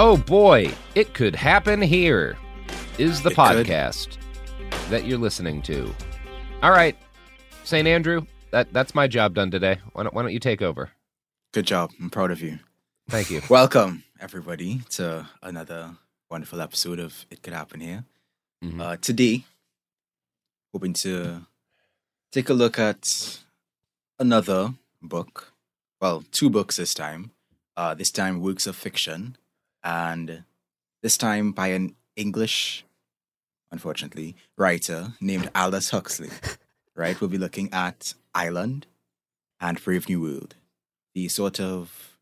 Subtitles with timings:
[0.00, 2.36] Oh boy, it could happen here.
[2.98, 3.66] Is the It could.
[3.66, 4.16] podcast
[4.90, 5.92] that you're listening to.
[6.62, 6.96] All right,
[7.64, 7.86] St.
[7.88, 9.78] Andrew, that that's my job done today.
[9.94, 10.90] Why don't, why don't you take over?
[11.52, 11.90] Good job.
[12.00, 12.60] I'm proud of you.
[13.08, 13.42] Thank you.
[13.50, 15.96] Welcome, everybody, to another
[16.30, 18.04] wonderful episode of It Could Happen Here.
[18.64, 18.80] Mhm.
[18.80, 19.44] Uh, today,
[20.72, 21.42] hoping to
[22.30, 23.40] take a look at
[24.20, 25.52] another book.
[26.00, 27.32] Well, two books this time.
[27.76, 29.36] Uh, this time, works of fiction,
[29.88, 30.44] and
[31.02, 32.84] this time by an English,
[33.72, 36.28] unfortunately, writer named Aldous Huxley.
[36.94, 37.18] right?
[37.18, 38.86] We'll be looking at Island
[39.60, 40.56] and Brave New World,
[41.14, 42.18] the sort of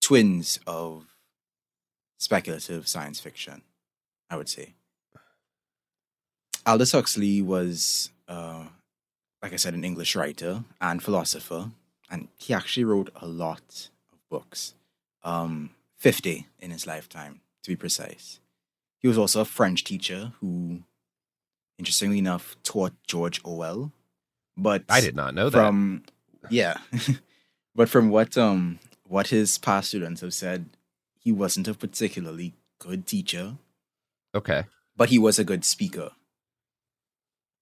[0.00, 1.14] twins of
[2.18, 3.60] speculative science fiction,
[4.30, 4.72] I would say.
[6.64, 8.64] Aldous Huxley was, uh,
[9.42, 11.72] like I said, an English writer and philosopher,
[12.08, 14.74] and he actually wrote a lot of books,
[15.24, 15.70] um,
[16.04, 18.38] 50 in his lifetime, to be precise.
[18.98, 20.82] He was also a French teacher who,
[21.78, 23.90] interestingly enough, taught George Orwell.
[24.54, 25.56] But I did not know that.
[25.58, 26.04] from
[26.50, 26.76] yeah,
[27.74, 28.78] but from what um
[29.08, 30.66] what his past students have said,
[31.18, 33.56] he wasn't a particularly good teacher,
[34.34, 34.64] Okay.
[34.96, 36.10] but he was a good speaker.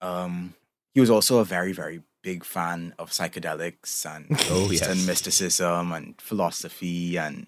[0.01, 0.53] Um,
[0.93, 5.07] he was also a very very big fan of psychedelics and Oh, Eastern yes.
[5.07, 7.47] mysticism and philosophy and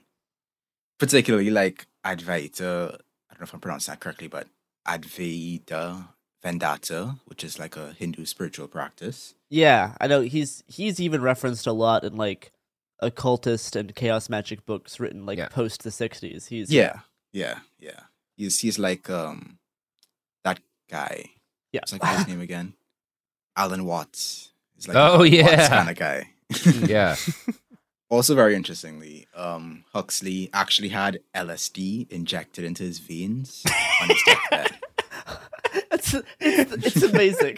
[0.99, 2.95] particularly like Advaita.
[2.95, 4.47] I don't know if I'm pronouncing that correctly, but
[4.87, 6.07] Advaita
[6.43, 9.33] Vedanta, which is like a Hindu spiritual practice.
[9.49, 12.51] Yeah, I know he's he's even referenced a lot in like
[12.99, 15.49] occultist and chaos magic books written like Yeah.
[15.49, 16.47] post the '60s.
[16.47, 16.99] He's Yeah,
[17.33, 18.01] yeah, yeah.
[18.37, 19.57] He's he's like um
[20.43, 20.59] that
[20.89, 21.25] guy.
[21.71, 21.81] yeah.
[21.81, 22.73] What's that guy's name again?
[23.57, 24.51] Alan Watts.
[24.75, 25.67] He's like Oh, yeah.
[25.69, 26.29] kind of guy.
[26.87, 27.15] Yeah.
[28.09, 33.63] Also, very interestingly, um, Huxley actually had LSD injected into his veins
[34.01, 34.77] on his deathbed.
[35.91, 37.57] it's, it's it's amazing.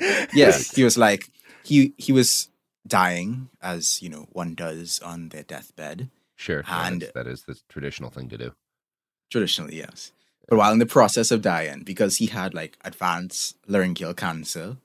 [0.32, 1.30] yeah, he was like
[1.62, 2.48] he he was
[2.86, 6.08] dying as you know one does on their deathbed.
[6.36, 6.64] Sure.
[6.66, 8.52] And- that's- that is the traditional thing to do.
[9.30, 10.12] Traditionally, yes.
[10.48, 14.78] But while in the process of dying, because he had like advanced laryngeal cancer,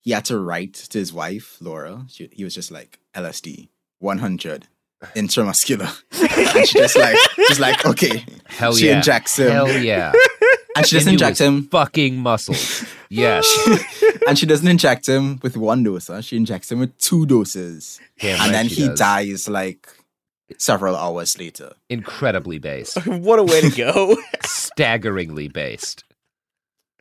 [0.00, 2.06] he had to write to his wife, Laura.
[2.08, 3.68] She, he was just like LSD
[4.02, 4.66] 100
[5.14, 6.02] intramuscular.
[6.56, 7.16] and she just like,
[7.48, 8.24] just like, okay.
[8.46, 8.78] Hell yeah.
[8.78, 8.96] she yeah.
[8.96, 9.50] injects him.
[9.50, 10.12] Hell yeah.
[10.74, 11.64] And she doesn't Into inject him.
[11.64, 12.84] Fucking muscles.
[13.10, 13.46] Yes.
[14.26, 16.06] and she doesn't inject him with one dose.
[16.06, 16.22] Huh?
[16.22, 18.00] She injects him with two doses.
[18.18, 18.98] Damn and right then he does.
[18.98, 19.86] dies like
[20.56, 21.74] several hours later.
[21.90, 23.06] Incredibly based.
[23.06, 24.16] what a way to go.
[24.46, 26.04] Staggeringly based.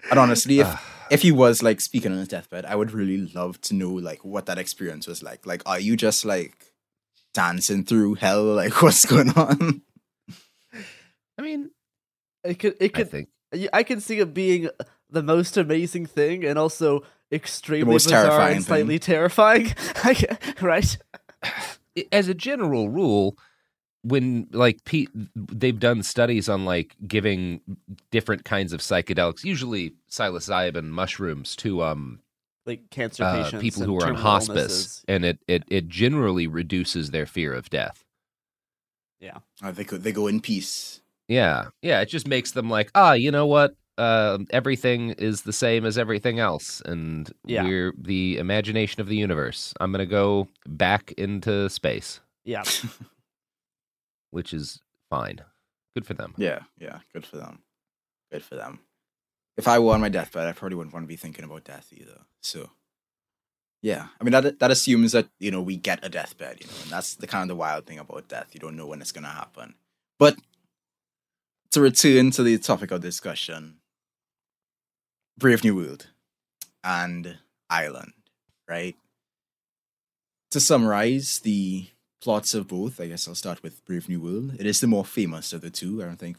[0.10, 3.62] And honestly, if if he was like speaking on his deathbed, I would really love
[3.62, 5.46] to know like what that experience was like.
[5.46, 6.71] Like, are you just like
[7.34, 8.44] dancing through hell?
[8.44, 9.82] Like, what's going on?
[11.38, 11.72] I mean,
[12.44, 12.76] It could.
[12.80, 13.12] It I could.
[13.12, 14.70] think I, I can see it being
[15.10, 19.74] the most amazing thing, and also extremely most bizarre terrifying and slightly terrifying.
[20.62, 20.98] right?
[22.12, 23.38] as a general rule,
[24.04, 27.62] when like pe- they've done studies on like giving
[28.12, 32.20] different kinds of psychedelics, usually psilocybin mushrooms to um
[32.66, 35.06] Like cancer uh, patients, people and who are on hospice, illnesses.
[35.08, 38.04] and it, it it generally reduces their fear of death.
[39.20, 39.40] Yeah.
[39.64, 41.02] Uh, they go they go in peace.
[41.28, 43.76] Yeah, yeah, it just makes them like, ah, you know what?
[43.98, 47.64] Uh, everything is the same as everything else, and Yeah.
[47.64, 49.74] we're the imagination of the universe.
[49.80, 52.64] I'm gonna go back into space, Yeah.
[54.32, 55.40] which is fine.
[55.96, 56.34] Good for them.
[56.38, 57.60] Yeah, yeah, good for them.
[58.32, 58.80] Good for them.
[59.58, 61.92] If I were on my deathbed, I probably wouldn't want to be thinking about death
[61.92, 62.22] either.
[62.42, 62.70] So,
[63.82, 66.74] yeah, I mean that that assumes that you know we get a deathbed, you know,
[66.84, 68.50] and that's the kind of the wild thing about death.
[68.54, 69.76] You don't know when it's gonna happen.
[70.18, 70.38] But
[71.72, 73.78] to return to the topic of discussion,
[75.38, 76.08] Brave New World
[76.84, 77.38] and
[77.70, 78.14] Island,
[78.68, 78.96] right?
[80.52, 81.88] To summarize the
[82.22, 84.56] plots of both, I guess I'll start with Brave New World.
[84.60, 86.02] It is the more famous of the two.
[86.02, 86.38] I don't think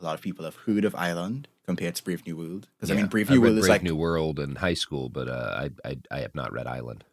[0.00, 2.68] a lot of people have heard of Island compared to Brave New World.
[2.76, 5.28] Because I mean, Brave New World is Brave like New World in high school, but
[5.28, 7.04] uh, I, I I have not read Island.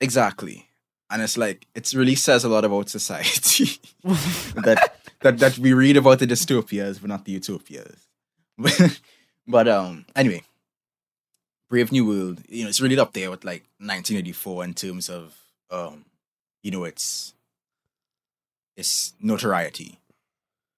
[0.00, 0.68] exactly,
[1.10, 5.96] and it's like it really says a lot about society that that that we read
[5.96, 8.08] about the dystopias but not the utopias.
[9.46, 10.42] but um, anyway,
[11.68, 15.34] Brave New World, you know, it's really up there with like 1984 in terms of
[15.70, 16.04] um,
[16.62, 17.34] you know, its
[18.76, 19.98] its notoriety.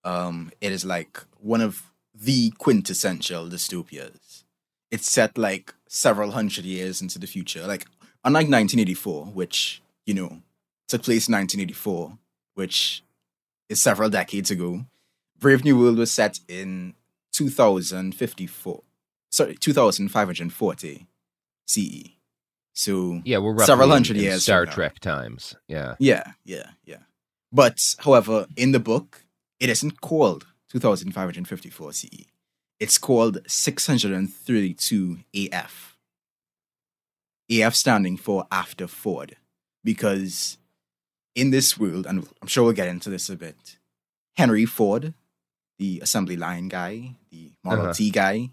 [0.04, 4.44] Um, it is like one of the quintessential dystopias.
[4.90, 7.66] It's set like several hundred years into the future.
[7.66, 7.86] Like
[8.24, 10.40] unlike 1984, which you know
[10.88, 12.18] took place in 1984,
[12.54, 13.02] which
[13.68, 14.84] is several decades ago.
[15.38, 16.94] Brave New World was set in
[17.32, 18.82] 2054.
[19.30, 21.06] Sorry, 2540
[21.66, 22.08] CE.
[22.74, 24.66] So Yeah, we're several hundred in years Star.
[24.66, 25.54] Trek times.
[25.68, 26.98] Yeah, Yeah, yeah, yeah.
[27.52, 29.24] But however, in the book,
[29.60, 32.08] it isn't called 2554 CE.
[32.80, 35.96] It's called 632 AF.
[37.50, 39.36] AF standing for after Ford.
[39.84, 40.58] Because
[41.34, 43.78] in this world, and I'm sure we'll get into this a bit,
[44.36, 45.14] Henry Ford,
[45.78, 47.94] the assembly line guy, the Model Uh-huh.
[47.94, 48.50] T guy,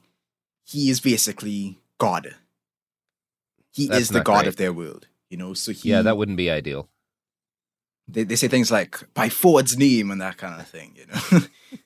[0.63, 2.35] he is basically God.
[3.71, 4.47] He That's is the God great.
[4.47, 5.07] of their world.
[5.29, 6.87] You know, so he yeah, that wouldn't be ideal.
[8.07, 11.45] they, they say things like by Ford's name and that kind of thing, you know.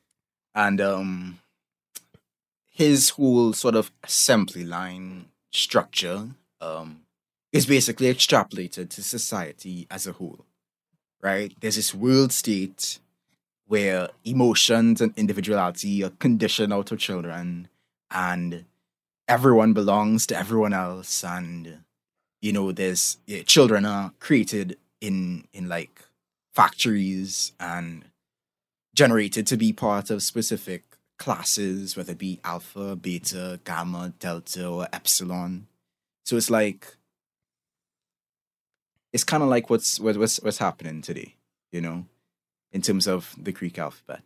[0.56, 1.40] and um
[2.70, 6.30] his whole sort of assembly line structure
[6.62, 7.02] um
[7.52, 10.46] is basically extrapolated to society as a whole.
[11.22, 11.54] Right?
[11.60, 13.00] There's this world state
[13.68, 17.68] where emotions and individuality are conditioned out of children
[18.10, 18.66] and
[19.28, 21.80] everyone belongs to everyone else and
[22.42, 26.02] you know there's yeah, children are created in in like
[26.54, 28.06] factories and
[29.04, 30.84] generated to be part of specific
[31.18, 35.68] classes whether it be alpha beta gamma delta or epsilon.
[36.26, 36.82] So it's like
[39.14, 41.36] it's kind of like what's what- what's what's happening today
[41.72, 42.06] you know
[42.72, 44.24] in terms of the greek alphabet.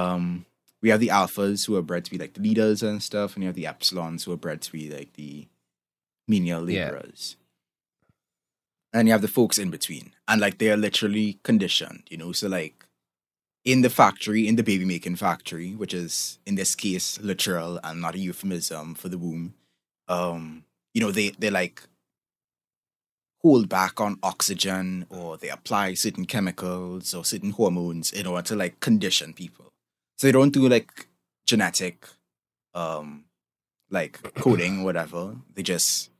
[0.00, 0.46] Um
[0.82, 3.42] we have the alphas who are bred to be like the leaders and stuff and
[3.42, 5.46] you have the epsilons who are bred to be like the
[6.26, 6.90] menial Yeah.
[8.92, 12.32] and you have the folks in between and like they are literally conditioned you know
[12.32, 12.76] so like
[13.64, 18.00] in the factory in the baby making factory which is in this case literal and
[18.00, 19.54] not a euphemism for the womb.
[20.08, 20.64] Um
[20.94, 21.82] you know they they like
[23.42, 28.56] hold back on oxygen or they apply certain chemicals or certain hormones in order to
[28.56, 29.72] like condition people.
[30.16, 31.08] So they don't do like
[31.46, 32.06] genetic
[32.74, 33.24] um
[33.90, 35.36] like coding or whatever.
[35.54, 36.10] They just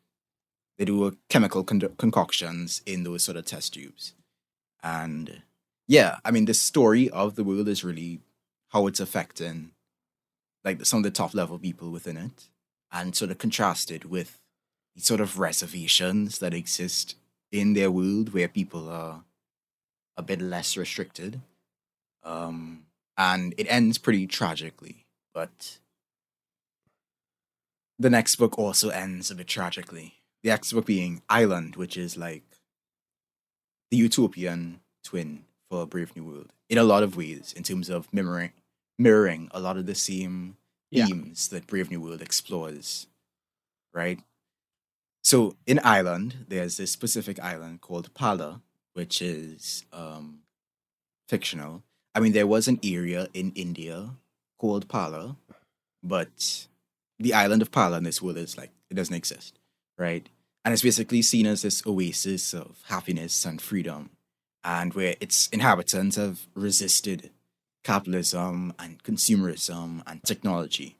[0.78, 4.14] they do a chemical con- concoctions in those sort of test tubes.
[4.82, 5.42] And
[5.96, 8.20] yeah i mean the story of the world is really
[8.72, 9.72] how it's affecting
[10.64, 12.49] like some of the top level people within it,
[12.90, 14.40] and sort of contrasted with
[14.96, 17.16] sort of reservations that exist
[17.50, 19.25] in their world where people are
[20.16, 21.40] a bit less restricted.
[22.22, 22.84] Um,
[23.16, 25.78] and it ends pretty tragically, but
[27.99, 30.14] the next book also ends a bit tragically.
[30.42, 32.44] The next book being Island, which is like
[33.90, 38.12] the utopian twin for Brave New World in a lot of ways, in terms of
[38.12, 38.52] mirroring,
[38.99, 40.59] mirroring a lot of the same
[40.91, 41.07] Yeah.
[41.07, 43.07] themes that Brave New World explores,
[43.95, 44.21] right?
[45.25, 48.61] So in Island, there's this specific island called Pala,
[48.93, 50.41] which is um,
[51.26, 51.83] fictional.
[52.14, 54.11] I mean, there was an area in India
[54.59, 55.37] called Pala,
[56.02, 56.67] but
[57.19, 59.59] the island of Pala in this world is like it doesn't exist,
[59.97, 60.29] right?
[60.67, 64.11] And it's basically seen as this oasis of happiness and freedom,
[64.64, 67.31] and where its inhabitants have resisted
[67.83, 70.97] capitalism and consumerism and technology,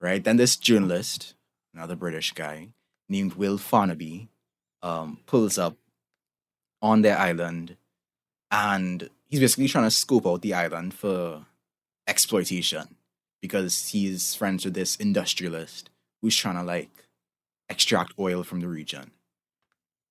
[0.00, 0.22] right?
[0.22, 1.34] Then this journalist,
[1.74, 2.68] another British guy
[3.08, 4.28] named Will Farnaby,
[4.82, 5.76] um, pulls up
[6.82, 7.76] on their island,
[8.50, 11.46] and he's basically trying to scope out the island for
[12.06, 12.96] exploitation
[13.40, 15.90] because he's friends with this industrialist
[16.20, 16.90] who's trying to like
[17.68, 19.10] extract oil from the region.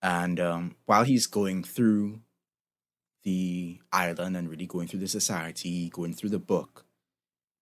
[0.01, 2.19] And um, while he's going through
[3.25, 6.85] the island and really going through the society, going through the book,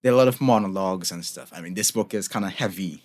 [0.03, 1.51] there are a lot of monologues and stuff.
[1.55, 3.01] I mean, this book is kind of heavy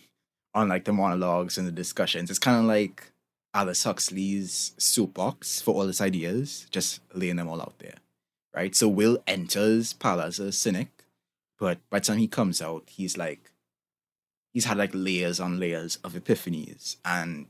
[0.55, 2.29] on like the monologues and the discussions.
[2.29, 3.13] It's kind of like
[3.55, 7.95] Aldous Huxley's soapbox for all his ideas, just laying them all out there,
[8.55, 8.75] right?
[8.75, 10.89] So Will enters Pala as a cynic,
[11.59, 13.53] but by the time he comes out, he's like,
[14.53, 16.97] he's had like layers on layers of epiphanies.
[17.05, 17.47] And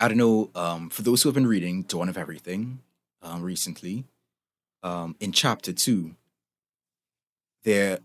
[0.00, 2.80] I don't know, um, for those who have been reading Dawn of Everything
[3.24, 4.04] um, recently,
[4.82, 6.14] um, in chapter two,
[7.64, 7.98] there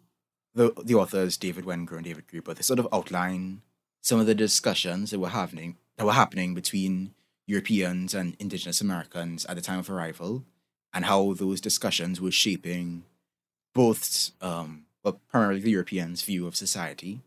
[0.55, 3.61] the the authors David Wengrow and David Graeber they sort of outline
[4.01, 7.13] some of the discussions that were happening that were happening between
[7.45, 10.45] Europeans and Indigenous Americans at the time of arrival,
[10.93, 13.03] and how those discussions were shaping
[13.73, 17.21] both, um, but primarily the Europeans' view of society.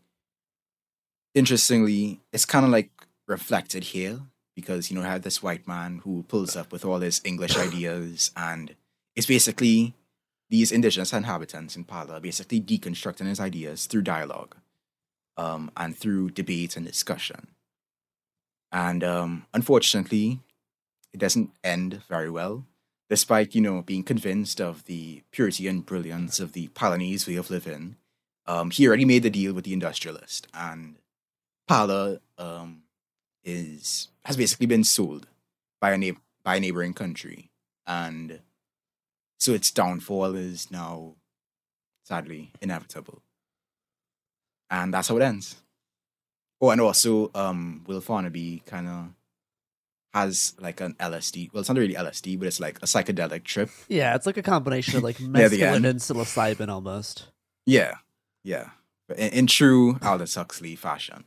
[1.35, 2.91] Interestingly, it's kind of like
[3.27, 4.21] reflected here
[4.55, 8.31] because you know had this white man who pulls up with all his English ideas,
[8.35, 8.75] and
[9.15, 9.93] it's basically
[10.49, 14.55] these indigenous inhabitants in Pala basically deconstructing his ideas through dialogue
[15.37, 17.47] um, and through debate and discussion.
[18.71, 20.41] And um, unfortunately,
[21.13, 22.65] it doesn't end very well,
[23.09, 27.49] despite, you know, being convinced of the purity and brilliance of the Palanese way of
[27.49, 27.95] living.
[28.45, 30.97] Um, he already made the deal with the industrialist, and
[31.67, 32.83] Pala um,
[33.43, 35.27] is has basically been sold
[35.81, 37.49] by a neigh- by a neighboring country,
[37.85, 38.39] and
[39.39, 41.15] so its downfall is now
[42.05, 43.21] sadly inevitable.
[44.69, 45.57] And that's how it ends.
[46.61, 49.07] Oh, and also, um, Will Farnaby kind of
[50.13, 51.51] has like an LSD.
[51.53, 53.69] Well, it's not really LSD, but it's like a psychedelic trip.
[53.87, 57.27] Yeah, it's like a combination of like Near the mescaline and psilocybin almost.
[57.65, 57.95] Yeah,
[58.43, 58.69] yeah.
[59.07, 61.25] But in, in true Aldous Huxley fashion.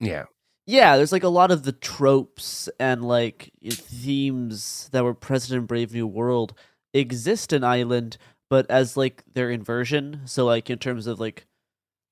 [0.00, 0.24] Yeah.
[0.70, 5.64] Yeah, there's like a lot of the tropes and like themes that were present in
[5.64, 6.52] Brave New World
[6.92, 8.18] exist in Island,
[8.50, 10.20] but as like their inversion.
[10.26, 11.46] So like in terms of like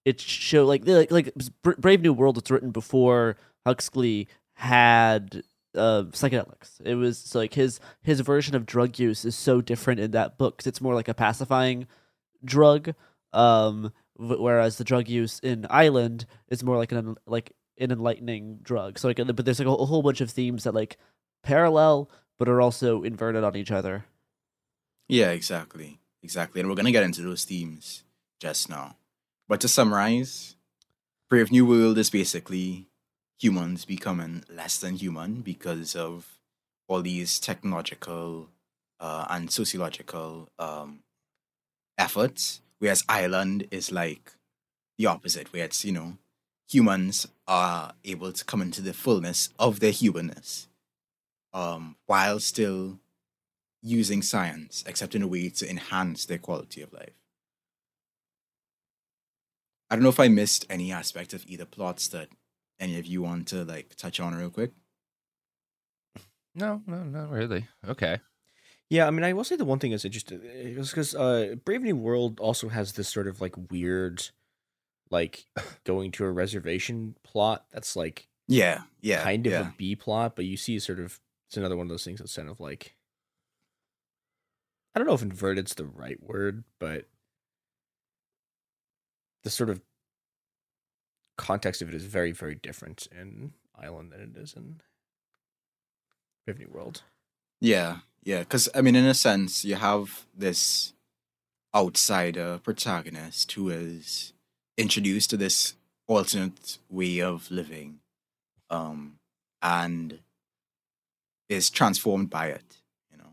[0.07, 3.37] it show like like like Brave New World was written before
[3.67, 5.43] Huxley had
[5.77, 6.81] uh, psychedelics.
[6.85, 10.39] It was so, like his his version of drug use is so different in that
[10.39, 11.89] book 'cause it's more like a pacifying
[12.45, 12.95] drug.
[13.33, 18.99] Um, whereas the drug use in Island is more like an like an enlightening drug.
[18.99, 20.97] So like, but there's like a, a whole bunch of themes that like
[21.43, 24.07] parallel, but are also inverted on each other.
[25.09, 26.01] Yeah, exactly.
[26.23, 26.61] Exactly.
[26.61, 28.03] And we're going to get into those themes
[28.41, 28.97] just now.
[29.49, 30.57] But to summarize,
[31.31, 32.89] Brave New World is basically
[33.39, 36.39] humans becoming less than human because of
[36.89, 38.49] all these technological
[38.99, 41.01] uh, and sociological um,
[41.97, 42.61] efforts.
[42.79, 44.33] Whereas Island is like
[44.99, 46.19] the opposite, where it's, you know,
[46.69, 50.69] humans are able to come into the fullness of their humanness
[51.53, 52.99] um, while still
[53.83, 57.15] using science, except in a way to enhance their quality of life.
[59.89, 62.29] I don't know if I missed any aspect of either plots that
[62.81, 64.73] any of you want to like touch on real quick.
[66.55, 67.67] No, no, not really.
[67.87, 68.19] Okay.
[68.89, 71.83] Yeah, I mean, I will say the one thing is interesting is because uh, Brave
[71.83, 74.31] New World also has this sort of like weird,
[75.11, 75.47] like
[75.85, 79.69] going to a reservation plot that's like Yeah, yeah, kind of yeah.
[79.69, 82.37] a B plot, but you see sort of it's another one of those things that's
[82.37, 82.95] kind of like
[84.95, 87.07] I don't know if inverted's the right word, but
[89.45, 89.81] the sort of
[91.37, 94.81] context of it is very very different in Island than it is in
[96.47, 97.03] Brave World.
[97.61, 98.41] Yeah, yeah.
[98.41, 100.93] Because I mean, in a sense, you have this
[101.75, 104.33] outsider protagonist who is
[104.77, 105.75] introduced to this
[106.07, 108.01] alternate way of living,
[108.71, 109.19] um,
[109.63, 110.21] and
[111.49, 112.79] is transformed by it.
[113.11, 113.33] You know,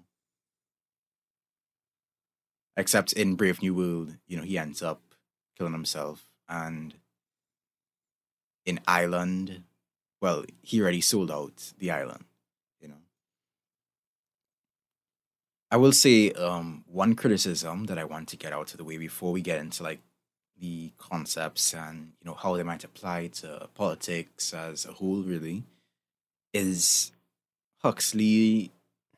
[2.77, 5.01] except in Brave New World, you know, he ends up
[5.57, 6.95] killing himself, and
[8.65, 9.63] in Island,
[10.21, 12.25] well, he already sold out the island.
[12.79, 13.01] You know.
[15.69, 18.97] I will say um, one criticism that I want to get out of the way
[18.97, 19.99] before we get into like
[20.59, 25.63] the concepts and you know how they might apply to politics as a whole really
[26.53, 27.11] is
[27.81, 28.71] Huxley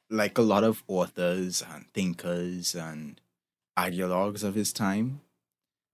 [0.10, 3.20] like a lot of authors and thinkers and
[3.78, 5.22] ideologues of his time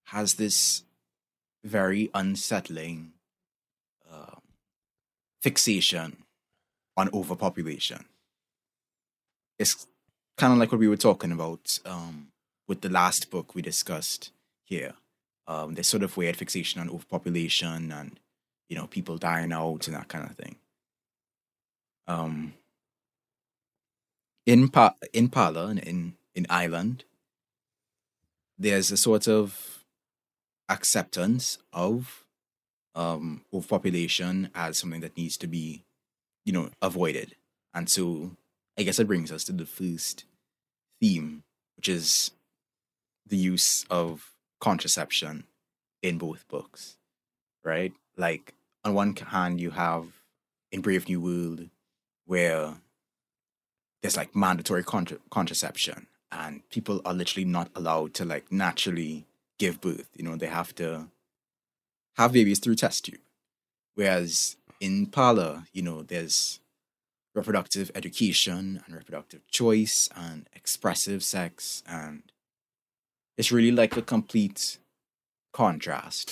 [0.05, 0.83] has this
[1.63, 3.13] very unsettling
[4.11, 4.35] uh,
[5.41, 6.23] fixation
[6.97, 8.05] on overpopulation.
[9.57, 9.87] It's
[10.37, 12.27] kind of like what we were talking about um,
[12.67, 14.31] with the last book we discussed
[14.63, 14.93] here
[15.47, 18.19] um, this sort of weird fixation on overpopulation and
[18.69, 20.55] you know people dying out and that kind of thing.
[22.07, 22.53] Um,
[24.45, 27.03] in pa- in Pala in in Island,
[28.57, 29.83] there's a sort of
[30.69, 32.25] acceptance of
[32.95, 35.83] um, overpopulation as something that needs to be,
[36.45, 37.35] you know, avoided,
[37.73, 38.31] and so
[38.77, 40.25] I guess it brings us to the first
[40.99, 41.43] theme,
[41.75, 42.31] which is
[43.27, 44.30] the use of
[44.61, 45.43] contraception
[46.01, 46.95] in both books,
[47.63, 47.93] right?
[48.15, 48.53] Like
[48.85, 50.05] on one hand, you have
[50.71, 51.69] in Brave New World
[52.25, 52.75] where
[54.01, 59.25] there's like mandatory contra- contraception and people are literally not allowed to like naturally
[59.59, 60.09] give birth.
[60.15, 61.07] You know, they have to
[62.15, 63.19] have babies through test tube.
[63.95, 66.59] Whereas in Pala, you know, there's
[67.35, 72.30] reproductive education and reproductive choice and expressive sex and
[73.37, 74.77] it's really like a complete
[75.53, 76.31] contrast.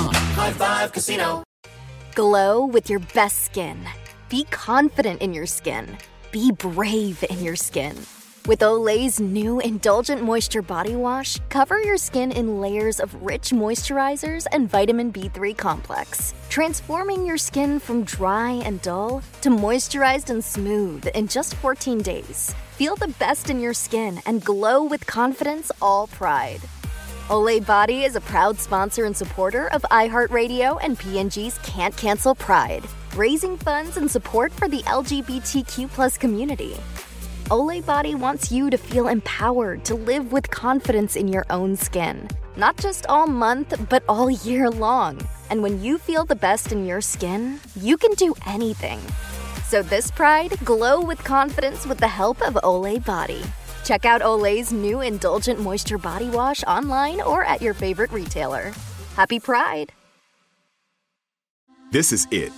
[0.09, 1.43] High Five Casino.
[2.15, 3.77] Glow with your best skin.
[4.29, 5.97] Be confident in your skin.
[6.31, 7.95] Be brave in your skin.
[8.47, 14.47] With Olay's new Indulgent Moisture Body Wash, cover your skin in layers of rich moisturizers
[14.51, 21.05] and vitamin B3 complex, transforming your skin from dry and dull to moisturized and smooth
[21.13, 22.55] in just 14 days.
[22.71, 26.61] Feel the best in your skin and glow with confidence all pride.
[27.31, 32.83] Olay Body is a proud sponsor and supporter of iHeartRadio and P&G's Can't Cancel Pride,
[33.15, 36.75] raising funds and support for the LGBTQ plus community.
[37.45, 42.27] Olay Body wants you to feel empowered to live with confidence in your own skin,
[42.57, 45.17] not just all month, but all year long.
[45.49, 48.99] And when you feel the best in your skin, you can do anything.
[49.69, 53.41] So this Pride, glow with confidence with the help of Olay Body.
[53.83, 58.71] Check out Olay's new Indulgent Moisture Body Wash online or at your favorite retailer.
[59.15, 59.91] Happy Pride!
[61.91, 62.53] This is it.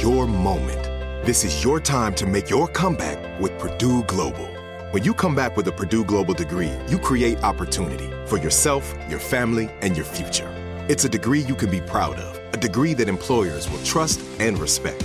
[0.00, 0.84] Your moment.
[1.26, 4.46] This is your time to make your comeback with Purdue Global.
[4.92, 9.18] When you come back with a Purdue Global degree, you create opportunity for yourself, your
[9.18, 10.48] family, and your future.
[10.88, 14.58] It's a degree you can be proud of, a degree that employers will trust and
[14.58, 15.04] respect.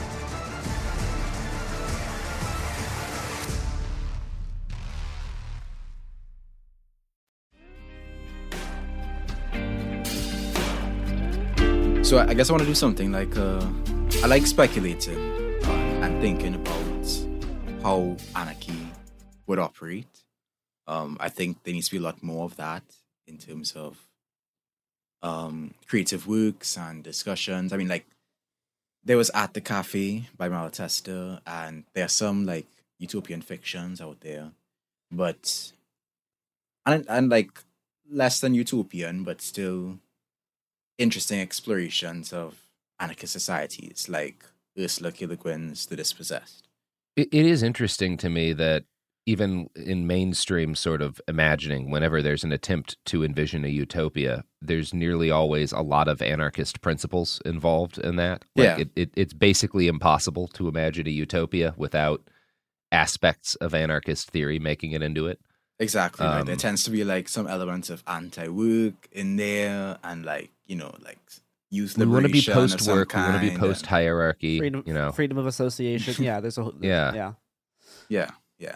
[12.11, 13.65] So I guess I want to do something like uh,
[14.21, 15.17] I like speculating
[15.63, 17.07] uh, and thinking about
[17.81, 18.85] how anarchy
[19.47, 20.25] would operate.
[20.87, 22.83] Um, I think there needs to be a lot more of that
[23.27, 24.09] in terms of
[25.21, 27.71] um, creative works and discussions.
[27.71, 28.05] I mean, like
[29.05, 32.67] there was at the cafe by Malatesta, and there are some like
[32.99, 34.51] utopian fictions out there,
[35.09, 35.71] but
[36.85, 37.63] and and like
[38.11, 39.99] less than utopian, but still
[41.01, 42.67] interesting explorations of
[42.99, 44.45] anarchist societies like
[44.77, 45.25] Ursula K.
[45.25, 46.67] Le Guin's The Dispossessed.
[47.15, 48.83] It, it is interesting to me that
[49.25, 54.93] even in mainstream sort of imagining, whenever there's an attempt to envision a utopia, there's
[54.93, 58.45] nearly always a lot of anarchist principles involved in that.
[58.55, 58.77] Like Yeah.
[58.79, 62.21] it, it, it's basically impossible to imagine a utopia without
[62.91, 65.39] aspects of anarchist theory making it into it.
[65.81, 66.25] Exactly.
[66.25, 66.45] right.
[66.45, 70.75] There Um, tends to be like some elements of anti-work in there, and like you
[70.75, 71.17] know, like
[71.71, 73.13] youth We want to be post work.
[73.15, 74.59] We want to be post hierarchy.
[74.59, 76.23] freedom, You know, freedom of association.
[76.29, 77.13] Yeah, there's a whole- Yeah.
[77.13, 77.33] yeah.
[78.09, 78.75] Yeah, yeah.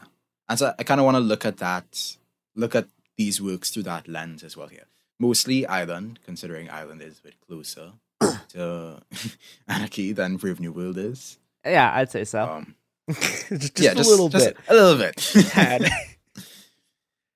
[0.49, 2.17] And so I kind of want to look at that,
[2.55, 2.87] look at
[3.17, 4.85] these works through that lens as well here.
[5.19, 7.93] Mostly Island, considering Island is a bit closer
[8.55, 9.01] to
[9.67, 11.37] anarchy than Brave New World is.
[11.65, 12.43] Yeah, I'd say so.
[12.43, 12.75] Um,
[13.11, 14.55] just, yeah, a little bit.
[14.67, 15.15] a little bit.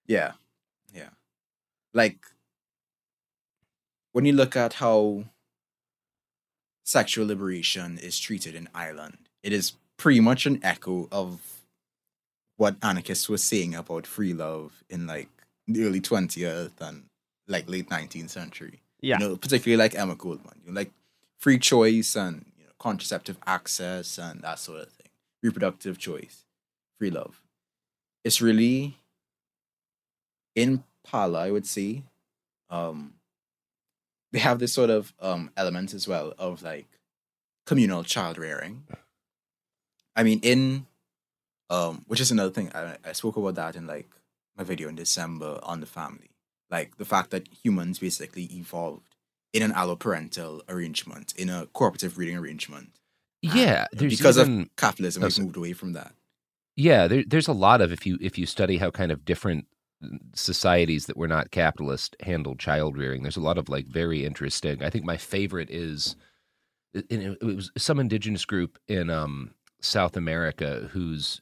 [0.10, 0.32] Yeah,
[0.92, 1.10] yeah.
[1.94, 2.18] Like
[4.12, 5.26] when you look at how
[6.84, 11.62] sexual liberation is treated in Island, it is pretty much an echo of
[12.58, 15.30] what anarchists were saying about free love in like
[15.68, 17.04] the early twentieth and
[17.48, 18.82] like late nineteenth century.
[19.02, 19.20] Yeah.
[19.20, 20.92] you know, particularly like Emma Goldman, you know, like
[21.38, 25.12] free choice and you know, contraceptive access and that sort of thing,
[25.44, 26.46] reproductive choice,
[26.98, 27.42] free love.
[28.26, 28.99] It's really
[30.56, 32.04] in Pala, I would say.
[32.70, 33.14] Um,
[34.32, 36.88] they have this sort of um element as well of like
[37.66, 38.84] communal child rearing.
[40.16, 40.86] I mean, in
[41.70, 44.10] um, which is another thing I, I spoke about that in like
[44.58, 46.32] my video in December on the family,
[46.70, 49.16] like the fact that humans basically evolved
[49.54, 52.90] in an alloparental arrangement, in a cooperative breeding arrangement.
[53.42, 53.86] yeah.
[53.92, 56.14] And because even, of capitalism, we've moved away from that.
[56.76, 59.68] Yeah, there, there's a lot of if you if you study how kind of different
[60.34, 63.24] societies that were not capitalist handled child rearing.
[63.24, 64.84] There's a lot of like very interesting.
[64.84, 66.16] I think my favorite is
[66.94, 71.42] it, was some indigenous group in um, South America whose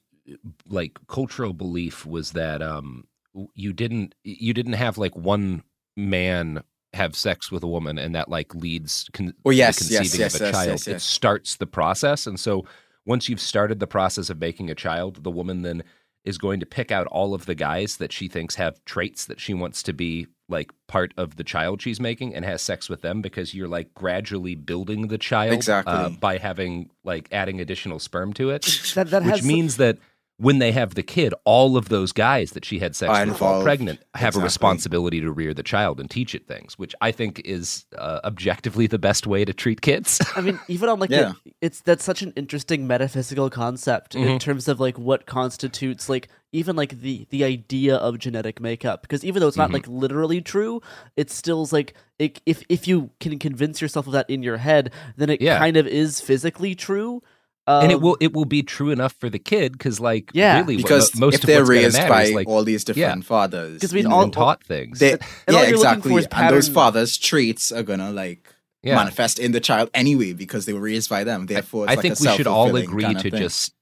[0.68, 3.08] like cultural belief was that um,
[3.54, 5.64] you didn't you didn't have like one
[5.96, 10.02] man have sex with a woman and that like leads con- Oh, yes, the yes,
[10.02, 10.96] conceiving yes, of a yes, child.
[10.96, 12.66] It starts the process, and so
[13.06, 15.84] once you've started the process of making a child, the woman then
[16.28, 19.40] is going to pick out all of the guys that she thinks have traits that
[19.40, 23.02] she wants to be like part of the child she's making and has sex with
[23.02, 25.94] them because you're like gradually building the child Exactly.
[25.94, 28.64] uh, by having like adding additional sperm to it
[28.96, 29.98] That that which has means that
[30.40, 33.42] when they have the kid all of those guys that she had sex Are with
[33.42, 33.64] while involved.
[33.66, 34.42] pregnant have Exactly.
[34.42, 38.20] a responsibility to rear the child and teach it things which i think is uh,
[38.24, 41.34] objectively the best way to treat kids I mean, even on like Yeah.
[41.46, 44.40] the, it's that's such an interesting metaphysical concept in Mhm.
[44.40, 49.24] terms of like what constitutes like even like the the idea of genetic makeup because
[49.26, 49.74] even though it's not Mhm.
[49.74, 50.82] like literally true,
[51.18, 54.58] it still is like it, if if you can convince yourself of that in your
[54.58, 55.58] head, then it Yeah.
[55.60, 57.22] kind of is physically true.
[57.68, 60.60] And it Um, will it will be true enough for the kid because like Yeah.
[60.60, 62.84] really what- because most if of they're what's gonna raised by is, like all these
[62.84, 65.74] different fathers, 'Cause I mean, you all- been taught things they, and yeah, all you're
[65.76, 68.54] exactly, for is and those fathers' traits are gonna like
[68.84, 68.96] Yeah.
[68.96, 71.46] manifest in the child anyway because they were raised by them.
[71.48, 73.40] Therefore, it's I like think a we should all agree kind of to thing.
[73.42, 73.74] just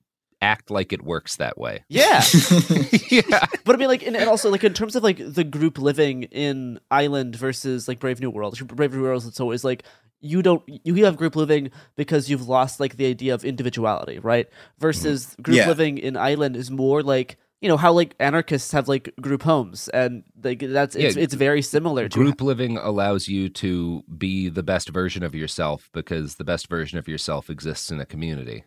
[0.41, 1.83] act like it works that way.
[1.89, 2.23] Yeah.
[3.09, 3.45] yeah.
[3.63, 6.23] But I mean, like, and, and also like in terms of like the group living
[6.23, 8.57] in Island versus like Brave New World.
[8.67, 9.83] Brave New World is always like
[10.21, 14.47] you don't you have group living because you've lost like the idea of individuality, right?
[14.79, 15.41] Versus mm-hmm.
[15.41, 15.67] group Yeah.
[15.67, 19.87] living in Island is more like you know how like anarchists have like group homes
[19.89, 24.49] and like that's it's Yeah, it's very similar to Group living allows you to be
[24.49, 28.65] the best version of yourself because the best version of yourself exists in a community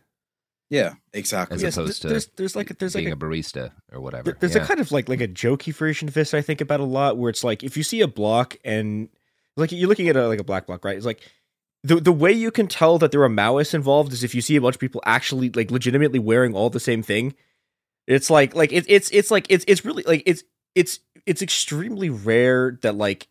[0.70, 1.56] Yeah, exactly.
[1.56, 4.36] as Yes, opposed to there's there's like there's like being a, a, barista or whatever.
[4.40, 4.62] there's Yeah.
[4.62, 7.18] a kind of like like a jokey version of this I think about a lot
[7.18, 9.10] where it's like if you see a block and
[9.56, 11.20] like you're looking at a like a black bloc right it's like
[11.84, 14.56] the the way you can tell that there are Maoists involved is if you see
[14.56, 17.34] a bunch of people actually like legitimately wearing all the same thing.
[18.06, 20.42] It's like like it, it's it's like it's it's really like it's
[20.74, 23.28] it's it's extremely rare that like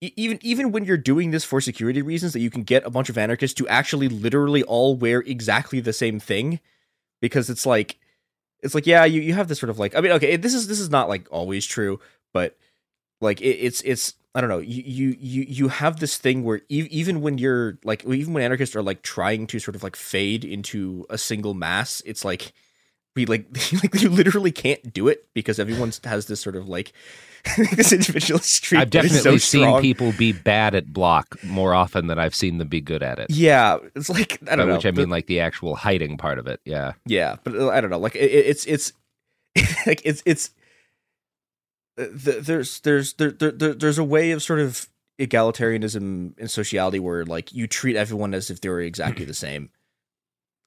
[0.00, 3.08] even even when you're doing this for security reasons that you can get a bunch
[3.08, 6.60] of anarchists to actually literally all wear exactly the same thing
[7.20, 7.98] because it's like
[8.62, 10.68] it's like yeah you, you have this sort of like i mean okay this is
[10.68, 11.98] this is not like always true
[12.34, 12.58] but
[13.20, 16.58] like it, it's it's i don't know you you you you have this thing where
[16.68, 19.96] e- even when you're like even when anarchists are like trying to sort of like
[19.96, 22.52] fade into a single mass it's like
[23.14, 23.46] we like
[23.82, 26.92] like you literally can't do it because everyone has this sort of like
[27.76, 29.80] this individual streak I've definitely so seen strong.
[29.80, 33.28] people be bad at block more often than I've seen them be good at it.
[33.30, 36.38] yeah it's like i don't know which I the- mean like the actual hiding part
[36.40, 36.60] of it.
[36.64, 36.92] Yeah.
[37.06, 37.98] Yeah, but uh, I don't know.
[38.00, 38.92] Like it, it's it's
[39.86, 40.50] like it's it's
[41.96, 47.24] there's there's there, there there- there's a way of sort of egalitarianism and sociality where
[47.24, 49.70] like you treat everyone as if they were exactly the same.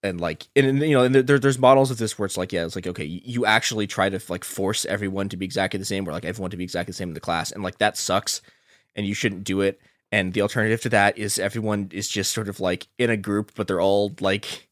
[0.01, 2.63] And like, and, you know, and there, there's models of this where it's like, yeah,
[2.65, 6.07] it's like, okay, you, actually try to like force everyone to be exactly the same,
[6.07, 8.41] or like everyone to be exactly the same in the class, and like that sucks,
[8.95, 9.79] and you shouldn't do it.
[10.09, 13.51] And the alternative to that is everyone is just sort of like in a group,
[13.55, 14.69] but they're all like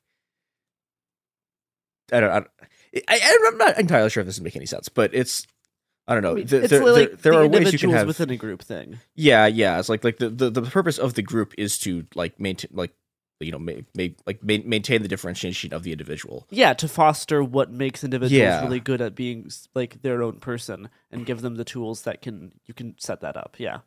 [2.11, 2.29] I don't.
[2.31, 2.49] I, don't-
[3.09, 5.45] I, I'm not entirely sure if this is making any sense, but it's.
[6.07, 6.31] I don't know.
[6.31, 8.07] I mean, Th- it's there, like there, there the are ways you can individuals have.
[8.07, 8.99] within a group thing.
[9.15, 9.77] Yeah, yeah.
[9.79, 12.93] It's like like the, the, the purpose of the group is to like maintain like
[13.39, 16.47] you know ma- ma- like ma- maintain the differentiation of the individual.
[16.49, 18.61] Yeah, to foster what makes individuals Yeah.
[18.63, 22.53] really good at being like their own person and give them the tools that can
[22.65, 23.55] you can set that up.
[23.59, 23.79] Yeah.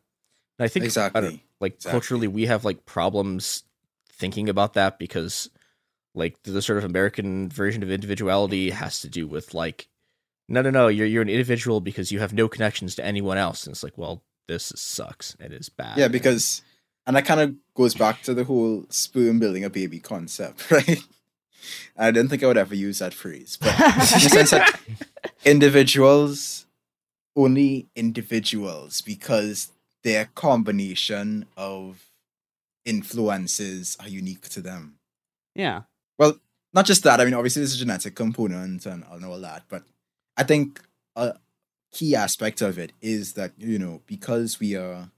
[0.58, 1.20] And I think I Exactly.
[1.22, 1.90] don't, like Exactly.
[1.92, 3.64] culturally we have like problems
[4.12, 5.48] thinking about that because
[6.14, 9.88] like the, the sort of American version of individuality has to do with like
[10.50, 13.64] no no no you're you're an individual because you have no connections to anyone else
[13.66, 16.60] and it's like well this sucks it is bad Yeah, because
[17.06, 21.02] and that kind of goes back to the whole sperm building a baby concept, right?
[21.96, 24.78] I didn't think I would ever use that phrase, but in the sense that
[25.44, 26.66] individuals
[27.36, 29.70] only individuals because
[30.02, 32.10] their combination of
[32.84, 34.96] influences are unique to them.
[35.54, 35.82] Yeah.
[36.18, 36.38] Well,
[36.72, 37.20] not just that.
[37.20, 39.82] I mean, obviously, there's a genetic component and I'll know all that, but
[40.36, 40.80] I think
[41.16, 41.34] a
[41.92, 45.10] key aspect of it is that, you know, because we are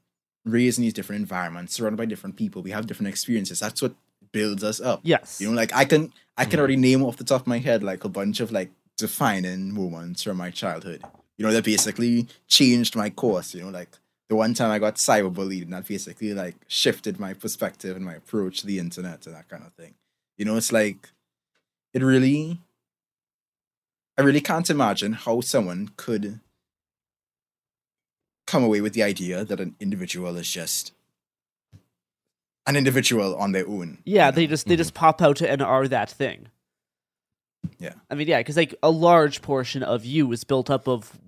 [0.44, 3.60] raised in these different environments, surrounded by different people, we have different experiences.
[3.60, 3.94] That's what
[4.32, 5.00] builds us up.
[5.02, 5.40] Yes.
[5.40, 6.58] You know, like I can I can mm-hmm.
[6.60, 10.22] already name off the top of my head like a bunch of like defining moments
[10.22, 11.02] from my childhood.
[11.36, 13.54] You know, that basically changed my course.
[13.54, 13.90] You know, like
[14.28, 18.14] the one time I got cyberbullied and that basically like shifted my perspective and my
[18.14, 19.94] approach to the internet and that kind of thing.
[20.36, 21.10] You know, it's like
[21.92, 22.60] it really
[24.18, 26.40] I really can't imagine how someone could
[28.46, 30.92] come away with the idea that an individual is just
[32.66, 33.98] an individual on their own.
[34.04, 35.00] Yeah, they just they just mm-hmm.
[35.00, 36.48] pop out and are that thing.
[37.78, 37.94] Yeah.
[38.10, 41.18] I mean, yeah, because like a large portion of you is built up of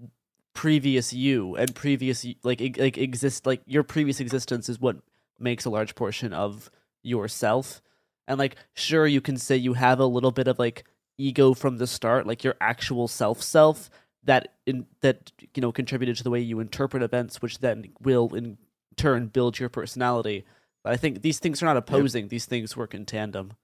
[0.52, 4.96] previous you and previous like like exist like your previous existence is what
[5.38, 6.70] makes a large portion of
[7.02, 7.82] yourself.
[8.26, 10.84] And like, sure, you can say you have a little bit of like
[11.18, 13.90] ego from the start, like your actual self self
[14.24, 18.34] that in that you know contributed to the way you interpret events, which then will
[18.34, 18.58] in
[18.96, 20.44] turn build your personality.
[20.82, 23.54] But I think these things are not opposing; these things work in tandem.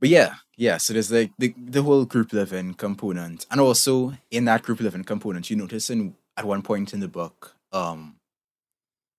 [0.00, 0.78] But yeah, yeah.
[0.78, 5.04] So there's like the the whole group living component, and also in that group living
[5.04, 8.16] component, you notice in at one point in the book, um,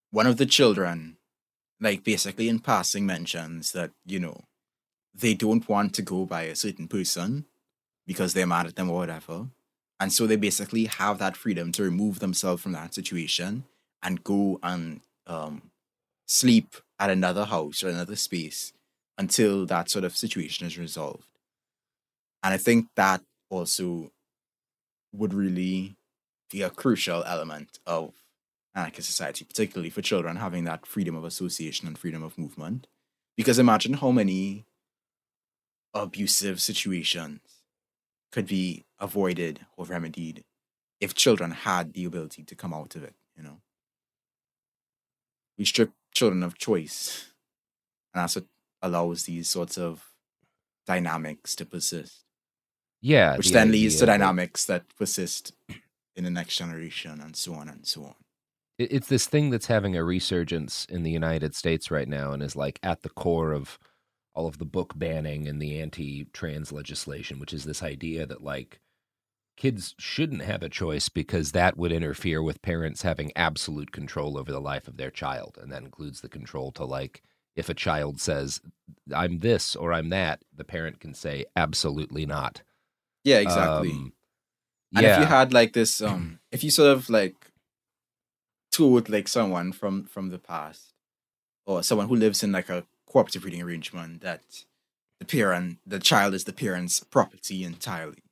[0.10, 1.17] one of the children,
[1.80, 4.45] like basically in passing, mentions that you know
[5.13, 7.45] they don't want to go by a certain person
[8.08, 9.48] because they're mad at them or whatever,
[10.00, 13.66] and so they basically have that freedom to remove themselves from that situation
[14.04, 15.72] and go and um
[16.26, 18.74] sleep at another house or another space
[19.18, 21.28] until that sort of situation is resolved.
[22.42, 24.12] And I think that also
[25.14, 25.96] would really
[26.50, 28.14] be a crucial element of
[28.74, 32.88] anarchist society, particularly for children having that freedom of association and freedom of movement.
[33.36, 34.66] Because imagine how many
[35.94, 37.42] abusive situations
[38.32, 40.44] could be avoided or remedied
[41.00, 43.60] if children had the ability to come out of it, you know.
[45.58, 47.32] We strip children of choice.
[48.13, 48.46] And that's what
[48.82, 50.06] allows these sorts of
[50.86, 52.24] dynamics to persist.
[53.02, 55.54] Yeah, Which the then leads to dynamics that persist
[56.15, 58.15] in the next generation and so on and so on.
[58.78, 62.56] it's this thing that's having a resurgence in the United States right now and is
[62.56, 63.80] like at the core of
[64.34, 68.80] all of the book banning and the anti-trans legislation, which is this idea that like
[69.58, 74.52] kids shouldn't have a choice because that would interfere with parents having absolute control over
[74.52, 77.22] the life of their child, and that includes the control to like
[77.56, 78.62] if a child says
[79.13, 82.62] I'm this or I'm that, the parent can say absolutely not.
[83.24, 83.91] Yeah, exactly.
[83.91, 84.13] Um,
[84.96, 87.52] And if you had like this, um, if you sort of like
[88.72, 90.94] toured like someone from from the past,
[91.65, 94.41] or someone who lives in like a cooperative reading arrangement that
[95.19, 98.24] the parent, the child is the parent's property entirely,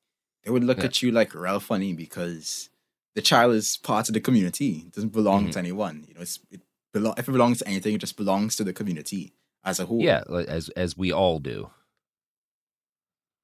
[0.44, 0.86] they would look Yeah.
[0.86, 2.70] at you like real funny because
[3.16, 4.84] the child is part of the community.
[4.88, 5.52] It doesn't belong Mhm.
[5.54, 6.06] to anyone.
[6.08, 6.62] You know, it's it
[6.96, 10.02] belo- if it belongs to anything, it just belongs to the community as a whole.
[10.02, 11.72] Yeah, as as we all do.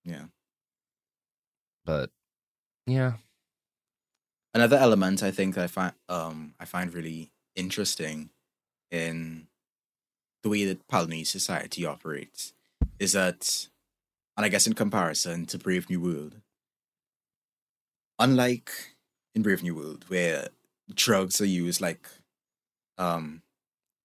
[0.05, 0.27] Yeah.
[1.83, 2.11] But
[2.87, 3.17] yeah,
[4.53, 8.29] another element I think I find um I find really interesting
[8.91, 9.47] in
[10.45, 12.53] the way that Palanese society operates
[12.99, 13.67] is that
[14.37, 16.35] and I guess in comparison to Brave New World,
[18.19, 18.69] unlike
[19.33, 20.49] in Brave New World where
[20.93, 22.07] drugs are used like
[22.99, 23.41] um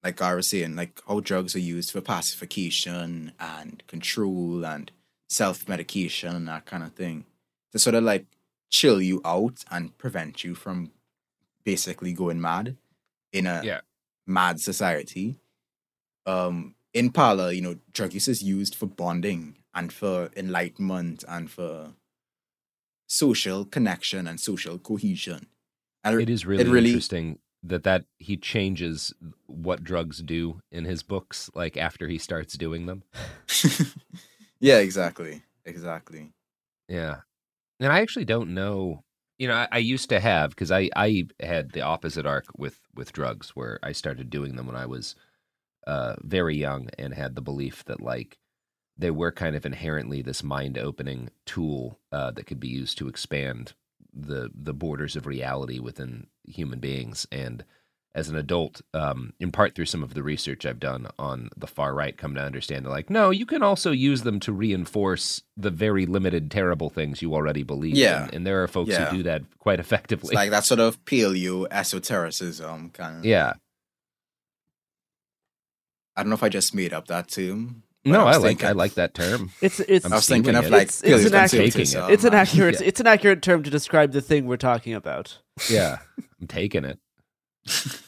[0.03, 4.91] like I was saying, like how drugs are used for pacification and control and
[5.29, 7.27] self medication and that kind of thing.
[7.73, 8.25] To sort of like
[8.71, 10.93] chill you out and prevent you from
[11.65, 12.79] basically going mad
[13.31, 13.81] in a Yeah.
[14.27, 15.37] mad society.
[16.27, 21.51] Um in Pala, you know, drug use is used for bonding and for enlightenment and
[21.51, 21.95] for
[23.07, 25.47] social connection and social cohesion.
[26.03, 29.13] And it is really, it really interesting that that he changes
[29.47, 33.05] what drugs do in his books like after he starts doing them.
[34.61, 35.43] Yeah, exactly.
[35.65, 36.33] Exactly.
[36.89, 37.21] Yeah.
[37.81, 39.03] And I actually don't know.
[39.39, 42.79] You know, I, I used to have because I I had the opposite arc with
[42.95, 45.17] with drugs where I started doing them when I was
[45.87, 48.39] uh very young and had the belief that like
[48.99, 53.09] they were kind of inherently this mind opening tool uh, that could be used to
[53.09, 53.73] expand
[54.13, 57.65] the the borders of reality within human beings and
[58.13, 61.67] as an adult um, in part through some of the research i've done on the
[61.69, 65.43] far right come to understand that like no you can also use them to reinforce
[65.57, 68.25] the very limited terrible things you already believe Yeah.
[68.29, 68.35] in.
[68.35, 69.09] and there are folks Yeah.
[69.11, 73.55] who do that quite It's effectively like that sort of paleo esotericism kind of yeah
[76.17, 77.83] I don't know if I just made up that term.
[78.05, 80.65] no was i like thinking- i like that term It's it's I was thinking of
[80.67, 80.71] it.
[80.71, 82.87] like It's- it's an accurate- paleoconservatism it's an accurate Yeah.
[82.89, 85.39] it's an accurate term to describe the thing we're talking about.
[85.71, 85.99] yeah
[86.41, 86.99] i'm taking it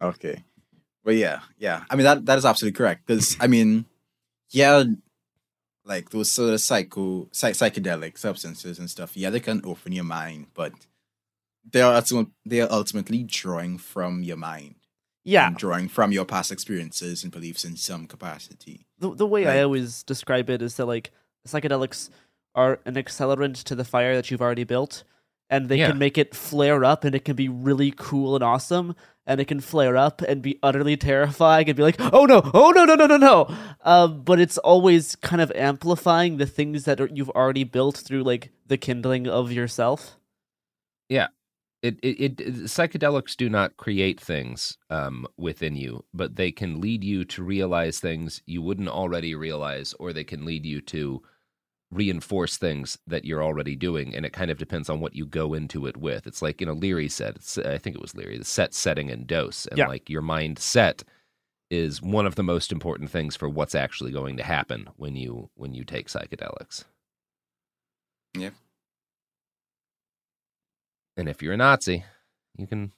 [0.00, 0.42] Okay.
[1.04, 1.84] But yeah, yeah.
[1.90, 3.06] I mean that that is absolutely correct.
[3.06, 3.86] Because I mean,
[4.50, 4.84] yeah,
[5.84, 10.04] like those sort of psycho psych- psychedelic substances and stuff, yeah, they can open your
[10.04, 10.72] mind, but
[11.70, 14.74] they are ultimate, they are ultimately drawing from your mind.
[15.24, 15.46] Yeah.
[15.46, 18.86] and drawing from your past experiences and beliefs in some capacity.
[18.98, 21.10] The the way I always describe it is that like
[21.46, 22.10] psychedelics
[22.54, 25.04] are an accelerant to the fire that you've already built,
[25.48, 25.88] and they Yeah.
[25.88, 28.94] can make it flare up, and it can be really cool and awesome,
[29.26, 32.70] and it can flare up and be utterly terrifying and be like, oh no, oh
[32.72, 33.56] no, no, no, no, no.
[33.84, 38.22] Um, but it's always kind of amplifying the things that are, you've already built through
[38.24, 40.18] like the kindling of yourself.
[41.08, 41.28] Yeah.
[41.82, 47.02] It, it, it psychedelics do not create things um, within you, but they can lead
[47.02, 51.22] you to realize things you wouldn't already realize, or they can lead you to
[51.90, 54.14] reinforce things that you're already doing.
[54.14, 56.26] And it kind of depends on what you go into it with.
[56.26, 59.10] It's like, you know, Leary said, it's, I think it was Leary, the set, setting,
[59.10, 59.66] and dose.
[59.66, 59.86] And Yeah.
[59.86, 61.02] like your mindset
[61.70, 65.50] is one of the most important things for what's actually going to happen when you
[65.54, 66.84] when you take psychedelics.
[68.38, 68.54] Yep.
[71.16, 72.04] And if you're a Nazi,
[72.56, 72.92] you can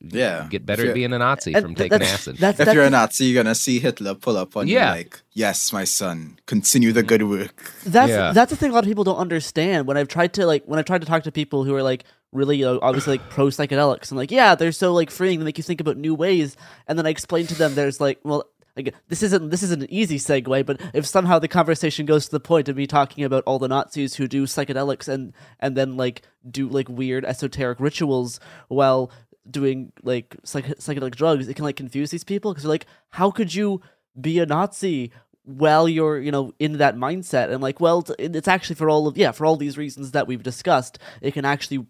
[0.00, 0.46] Yeah.
[0.50, 2.36] get better at being a Nazi And from th- taking that's- acid.
[2.38, 4.90] That's, if you're a Nazi, you're gonna see Hitler pull up on Yeah.
[4.90, 8.32] you like, "Yes, my son, continue the good work." That's Yeah.
[8.32, 9.86] that's the thing a lot of people don't understand.
[9.86, 12.04] When I've tried to like when I've tried to talk to people who are like
[12.32, 15.44] really you know, obviously like pro psychedelics and like yeah they're so like freeing they
[15.44, 16.56] make you think about new ways
[16.88, 18.44] and then I explain to them there's like well
[18.76, 22.32] like this isn't this isn't an easy segue but if somehow the conversation goes to
[22.32, 25.96] the point of me talking about all the Nazis who do psychedelics and and then
[25.96, 29.10] like do like weird esoteric rituals while
[29.48, 32.52] doing like psych- psychedelic drugs it can like confuse these people?
[32.52, 33.80] Because they're like how could you
[34.20, 35.12] be a Nazi
[35.44, 37.52] while you're you know in that mindset?
[37.52, 40.42] And like well it's actually for all of yeah for all these reasons that we've
[40.42, 41.86] discussed it can actually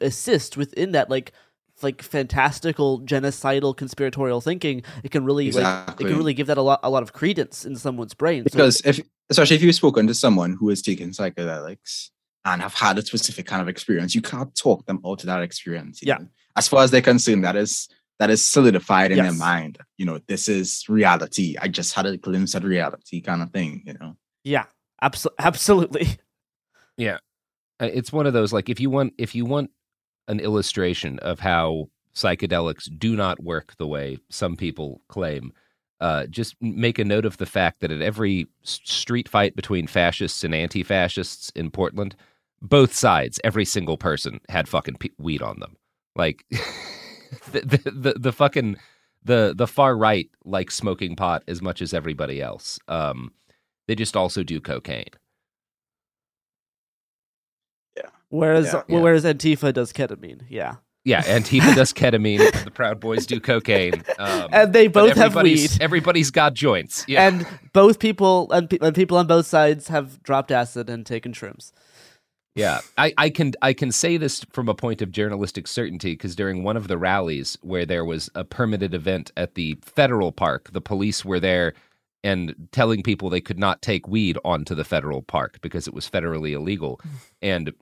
[0.00, 1.32] assist within that like
[1.82, 6.62] like fantastical genocidal conspiratorial thinking it can really like it can really give that a
[6.62, 8.42] lot a lot of credence in someone's brain.
[8.44, 9.00] So- because if
[9.30, 12.08] especially if you've spoken to someone who has taken psychedelics
[12.44, 15.42] and have had a specific kind of experience you can't talk them out of that
[15.42, 16.18] experience Yeah.
[16.18, 16.28] know?
[16.56, 20.18] as far as they're concerned that is that is solidified in their mind you know
[20.26, 21.56] this is reality.
[21.60, 24.16] I just had a glimpse at reality kind of thing you know?
[24.44, 24.64] Yeah.
[25.02, 26.08] Abso- absolutely.
[26.96, 27.18] Yeah.
[27.80, 29.70] Uh, It's one of those like if you want if you want
[30.28, 35.52] an illustration of how psychedelics do not work the way some people claim,
[36.00, 40.44] uh, just make a note of the fact that at every street fight between fascists
[40.44, 42.14] and anti-fascists in Portland,
[42.62, 45.76] both sides, every single person had fucking pe- weed on them.
[46.14, 46.44] Like
[47.52, 48.76] the, the the the fucking
[49.24, 52.78] the the far right like smoking pot as much as everybody else.
[52.88, 53.32] Um,
[53.86, 55.10] they just also do cocaine.
[58.30, 58.82] Whereas Yeah.
[58.88, 62.38] well, whereas antifa does ketamine yeah Yeah, Antifa does ketamine.
[62.64, 64.02] The Proud Boys do cocaine.
[64.18, 65.70] Um, And they both have weed.
[65.80, 67.04] Everybody's got joints.
[67.08, 67.26] Yeah.
[67.28, 71.32] and both people and, pe- and people on both sides have dropped acid and taken
[71.32, 71.72] shrooms
[72.54, 76.36] Yeah, I, I can I can say this from a point of journalistic certainty because
[76.36, 80.72] during one of the rallies where there was a permitted event at the federal park,
[80.72, 81.72] the police were there
[82.24, 86.10] and telling people they could not take weed onto the federal park because it was
[86.10, 87.00] federally illegal,
[87.40, 87.72] and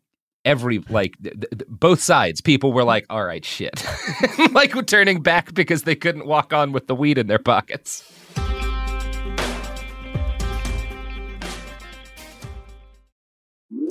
[0.47, 3.85] every like th- th- both sides, people were like, "All right, shit,"
[4.53, 8.11] like turning back because they couldn't walk on with the weed in their pockets.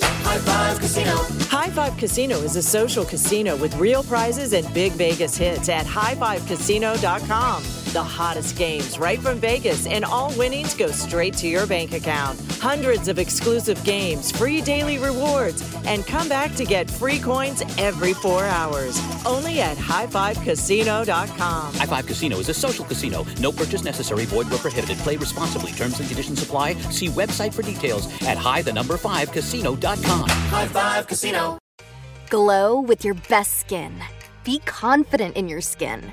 [0.02, 1.16] High Five Casino.
[1.48, 5.86] High Five Casino is a social casino with real prizes and big Vegas hits at
[5.86, 7.85] highfivecasino.com.
[7.96, 12.38] The hottest games right from Vegas, and all winnings go straight to your bank account.
[12.60, 18.12] Hundreds of exclusive games, free daily rewards, and come back to get free coins every
[18.12, 19.00] four hours.
[19.24, 21.72] Only at highfivecasino.com.
[21.72, 23.24] High Five Casino is a social casino.
[23.40, 24.26] No purchase necessary.
[24.26, 24.98] Void where prohibited.
[24.98, 25.72] Play responsibly.
[25.72, 26.74] Terms and conditions apply.
[26.90, 30.28] See website for details at high the number five casino.com.
[30.28, 31.56] High Five Casino.
[32.28, 33.94] Glow with your best skin.
[34.44, 36.12] Be confident in your skin.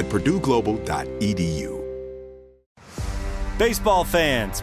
[0.00, 1.80] at purdueglobal.edu.
[3.58, 4.62] Baseball fans,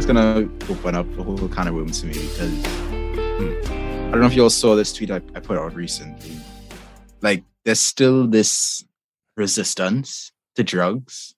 [0.00, 3.52] That's gonna open up a whole kind of room to me because hmm,
[4.08, 6.38] I don't know if you all saw this tweet I, I put out recently.
[7.20, 8.82] Like, there's still this
[9.36, 11.34] resistance to drugs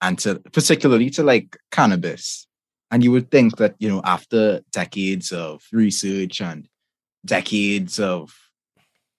[0.00, 2.48] and to particularly to like cannabis.
[2.90, 6.66] And you would think that, you know, after decades of research and
[7.24, 8.34] decades of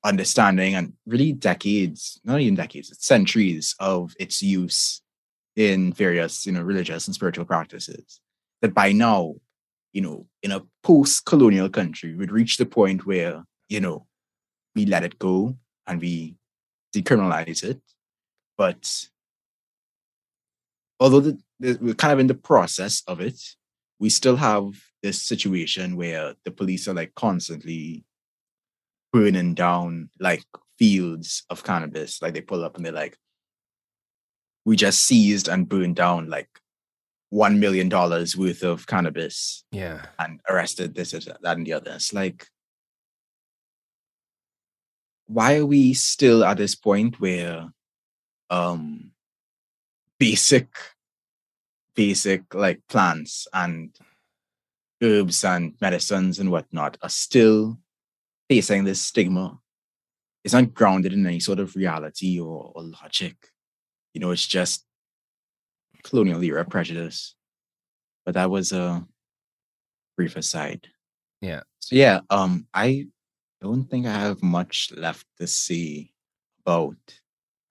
[0.04, 5.02] understanding and really decades, not even decades, it's centuries of its use
[5.56, 8.20] in various, you know, religious and spiritual practices,
[8.64, 9.36] that by now,
[9.92, 14.08] you know, in a post-colonial country, we'd reach the point where, you know,
[14.74, 15.56] we let it go
[15.86, 16.36] and we
[16.96, 17.82] decriminalize it.
[18.58, 19.10] But
[20.98, 23.40] although the, the, we're kind of in the process of it,
[24.00, 28.06] we still have this situation where the police are like constantly
[29.12, 30.46] burning down like
[30.80, 32.22] fields of cannabis.
[32.22, 33.18] Like they pull up and they're like,
[34.64, 36.48] we just seized and burned down like
[37.34, 39.64] one million dollars worth of cannabis.
[39.72, 40.06] Yeah.
[40.20, 41.94] And arrested this, that, and the other.
[41.96, 42.48] It's like
[45.26, 47.70] why are we still at this point where
[48.50, 49.12] um
[50.20, 50.68] basic
[51.96, 53.98] basic like plants and
[55.02, 57.80] herbs and medicines and whatnot are still
[58.50, 59.58] facing this stigma
[60.44, 63.36] it's not grounded in any sort of reality or, or logic
[64.14, 64.86] you know it's just
[66.04, 67.36] colonial era prejudice
[68.26, 69.06] but that was a
[70.18, 70.88] brief aside
[71.42, 71.62] Yeah.
[71.80, 73.08] so yeah um i
[73.62, 76.12] don't think I have much left to say
[76.66, 76.98] about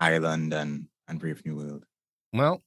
[0.00, 1.84] Island and, and Brave New World.
[2.32, 2.62] Well,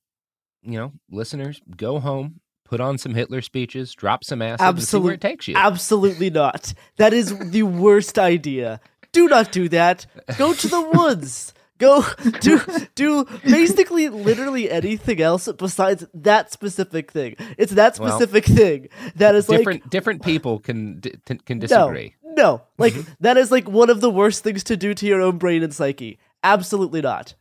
[0.62, 4.98] you know, listeners, go home, put on some Hitler speeches, drop some acid, and see
[5.00, 5.56] where it takes you.
[5.58, 6.72] Absolutely not.
[6.98, 8.80] That is the worst idea.
[9.12, 10.06] Do not do that.
[10.38, 11.52] Go to the woods.
[11.78, 12.06] Go
[12.40, 12.62] do
[12.96, 17.36] do basically literally anything else besides that specific thing.
[17.58, 21.02] It's that Well, specific thing that is different like different people can
[21.46, 22.16] can disagree.
[22.24, 22.62] no.
[22.78, 23.12] Like mm-hmm.
[23.20, 25.74] that is like one of the worst things to do to your own brain and
[25.74, 26.18] psyche.
[26.44, 27.36] Absolutely not.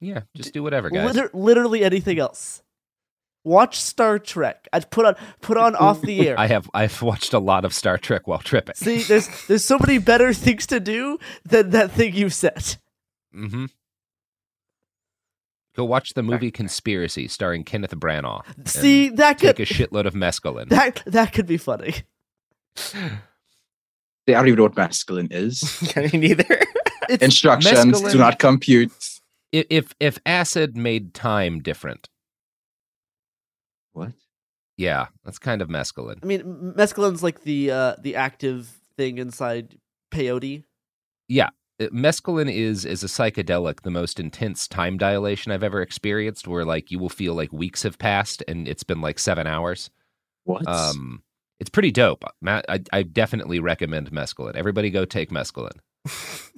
[0.00, 1.14] Yeah, just do whatever, guys.
[1.14, 2.62] Liter- literally anything else.
[3.44, 4.68] Watch Star Trek.
[4.72, 6.38] I'd put on put on off the air.
[6.38, 8.74] I have I've watched a lot of Star Trek while tripping.
[8.74, 12.76] See, there's there's so many better things to do than that thing you said.
[13.34, 13.66] Mm-hmm.
[15.76, 18.42] Go watch the movie Conspiracy starring Kenneth Branagh.
[18.68, 20.68] See, that could take could a shitload of mescaline.
[20.70, 21.94] that that could be funny.
[24.26, 25.82] They don't even know what masculine is.
[25.96, 26.44] Me neither.
[27.08, 28.92] Instructions mescaline- do not compute.
[29.50, 32.08] If if acid made time different,
[33.92, 34.12] What?
[34.76, 36.18] yeah, that's kind of mescaline.
[36.22, 39.78] I mean, m- mescaline's like the uh the active thing inside
[40.12, 40.62] peyote.
[41.26, 41.48] Yeah,
[41.88, 46.90] mescaline is is a psychedelic, the most intense time dilation I've ever experienced, where like
[46.90, 49.90] you will feel like weeks have passed and it's been like seven hours.
[50.44, 50.66] What?
[50.68, 51.22] Um,
[51.58, 52.24] it's pretty dope.
[52.40, 54.56] Matt, I, I definitely recommend mescaline.
[54.56, 55.78] Everybody go take mescaline.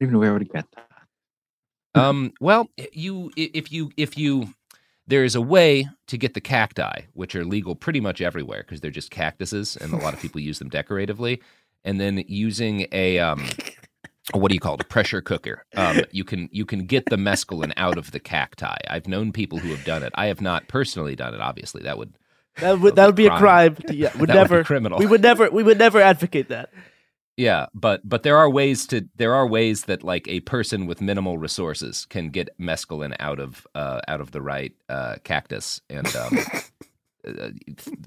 [0.00, 2.00] Even know where I would get that.
[2.00, 4.54] Um, well, you if you if you
[5.06, 8.80] there is a way to get the cacti, which are legal pretty much everywhere because
[8.80, 11.40] they're just cactuses, and a lot of people use them decoratively.
[11.84, 13.46] And then using a um,
[14.32, 14.80] what do you call it?
[14.80, 15.64] A pressure cooker.
[15.76, 18.76] Um, you can you can get the mescaline out of the cacti.
[18.88, 20.12] I've known people who have done it.
[20.16, 21.40] I have not personally done it.
[21.40, 22.14] Obviously, that would
[22.58, 23.76] That would that would be a crime.
[23.88, 24.98] Yeah, would That would never criminal.
[24.98, 26.70] We would never we would never advocate that.
[27.36, 31.02] Yeah, but but there are ways to there are ways that like a person with
[31.02, 36.06] minimal resources can get mescaline out of uh, out of the right uh, cactus, and
[36.16, 36.38] um,
[37.28, 37.50] uh,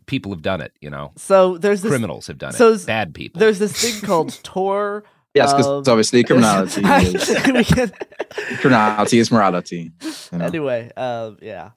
[0.07, 0.73] people have done it.
[0.81, 2.85] You know, So there's this criminals have done so it.
[2.87, 3.39] Bad people.
[3.39, 5.03] There's this thing called Tor.
[5.35, 7.91] Yes, 'cause um, obviously criminality is- can-
[8.59, 9.91] Criminality is morality.
[10.31, 10.45] you know?
[10.45, 11.71] Anyway, um, yeah.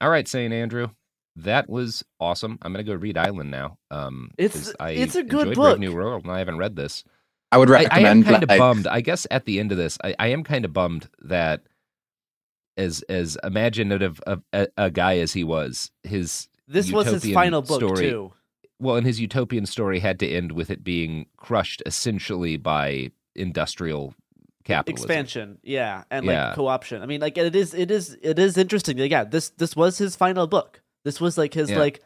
[0.00, 0.88] All right, Saint Andrew,
[1.36, 2.58] that was awesome.
[2.62, 3.78] I'm gonna go read Island now.
[3.90, 5.78] Um, It's- I it's a good enjoyed book.
[5.78, 7.02] Brave New World, and I haven't read this.
[7.50, 7.82] I would I, I am
[8.20, 8.86] recommend, kind of like- bummed.
[8.86, 11.62] I guess at the end of this, I, I am kind of bummed that
[12.76, 17.62] as as imaginative of a, a guy as he was, his This was his final
[17.62, 18.32] book, story, too.
[18.80, 24.14] Well, and his utopian story had to end with it being crushed essentially by industrial
[24.64, 25.04] capitalism.
[25.04, 26.48] Expansion, yeah, and Yeah.
[26.48, 27.02] like co-option.
[27.02, 28.96] I mean, like it is, it is, it is interesting.
[28.98, 30.80] Like, yeah, this this was his final book.
[31.04, 31.78] This was like his Yeah.
[31.78, 32.02] like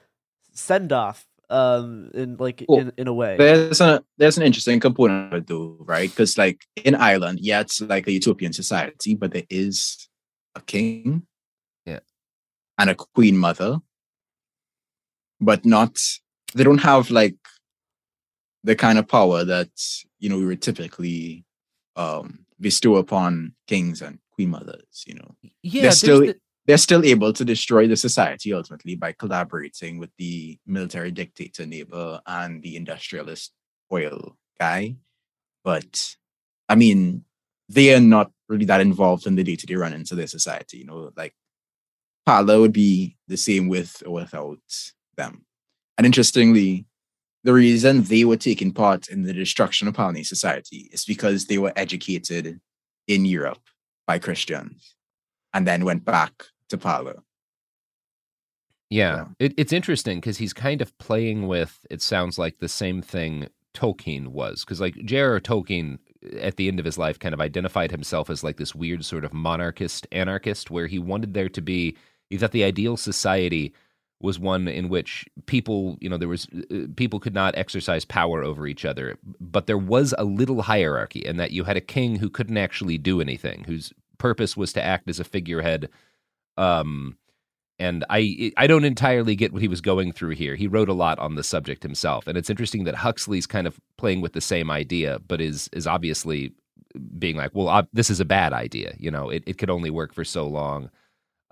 [0.55, 3.37] send off, um, in like Well, in in a way.
[3.37, 6.09] There's a there's an interesting component of it though, right?
[6.09, 10.09] Because like in Island, yeah, it's like a utopian society, but there is
[10.55, 11.27] a king,
[11.85, 12.01] yeah,
[12.79, 13.81] and a queen mother,
[15.41, 15.99] but not
[16.55, 17.37] they don't have like
[18.65, 19.71] the kind of power that
[20.19, 21.45] you know we would typically
[21.97, 25.05] um bestow upon kings and queen mothers.
[25.07, 26.37] You know, Yeah, they're still the-
[26.67, 32.21] they're still able to destroy the society ultimately by collaborating with the military dictator neighbor
[32.25, 33.53] and the industrialist
[33.93, 34.95] oil guy.
[35.65, 36.17] But
[36.69, 37.25] I mean,
[37.69, 40.79] they are not really that involved in the day to day runnings of their society.
[40.79, 41.35] You know, like
[42.25, 44.61] Pala would be the same with or without
[45.17, 45.45] them.
[45.99, 46.87] And interestingly,
[47.45, 51.59] the reason they were taking part in the destruction of Palanese society is because they
[51.59, 52.61] were educated
[53.09, 53.63] in Europe
[54.07, 54.95] by Christians
[55.53, 57.15] and then went back to Pala.
[58.91, 61.85] Yeah, it, it's interesting because he's kind of playing with.
[61.91, 65.41] It sounds like the same thing Tolkien was, because like J.R.R.
[65.41, 68.75] Tolkien, eh, at the end of his life, kind of identified himself as like this
[68.75, 71.97] weird sort of monarchist anarchist, where he wanted there to be.
[72.29, 73.73] He thought the ideal society
[74.23, 78.43] was one in which people, you know, there was uh, people could not exercise power
[78.43, 82.17] over each other, but there was a little hierarchy, and that you had a king
[82.17, 85.89] who couldn't actually do anything, whose purpose was to act as a figurehead.
[86.57, 87.17] Um,
[87.79, 90.55] and I I don't entirely get what he was going through here.
[90.55, 93.81] He wrote a lot on the subject himself, and it's interesting that Huxley's kind of
[93.97, 96.53] playing with the same idea, but is is obviously
[97.19, 98.95] being like, well, this is a bad idea.
[98.99, 100.91] You know, it, it could only work for so long.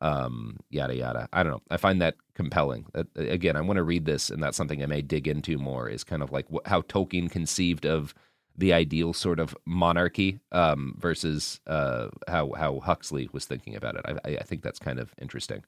[0.02, 1.28] Um, yada yada.
[1.32, 1.62] I don't know.
[1.70, 2.86] I find that compelling.
[2.94, 5.88] That, again, I want to read this, and that's something I may dig into more.
[5.88, 8.14] Is kind of like wh- how Tolkien conceived of
[8.56, 14.02] the ideal sort of monarchy um, versus uh, how how Huxley was thinking about it.
[14.06, 15.64] I, I- I think that's kind of interesting.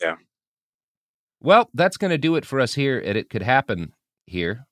[0.00, 0.16] Yeah.
[1.40, 3.94] Well, that's going to do it for us here at It Could Happen
[4.26, 4.66] here.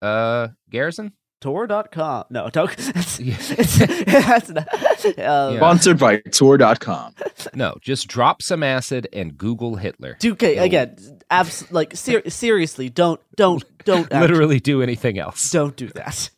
[0.00, 1.12] Uh, Garrison?
[1.40, 2.24] Tor.com.
[2.30, 2.70] No, don't.
[2.78, 4.68] It's, it's, that's not,
[5.18, 7.14] um, Sponsored by Tor.com.
[7.54, 10.16] No, just drop some acid and Google Hitler.
[10.18, 10.96] do- Okay, again,
[11.30, 14.04] abs- like ser- seriously, don't, don't, don't.
[14.12, 15.50] act- Literally do anything else.
[15.50, 16.30] don't do that.